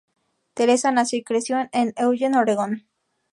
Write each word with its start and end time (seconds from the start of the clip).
Theresa 0.55 0.91
nació 0.91 1.19
y 1.19 1.23
creció 1.23 1.59
en 1.73 1.93
Eugene, 1.95 2.39
Oregón. 2.39 2.87